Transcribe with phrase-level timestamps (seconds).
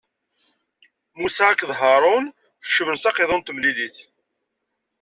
[1.19, 2.25] Musa akked Haṛun
[2.65, 3.97] kecmen s aqiḍun n temlilit.